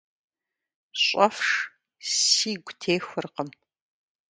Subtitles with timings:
[1.01, 1.49] Щӏэфш,
[2.15, 3.49] сигу техуэркъым.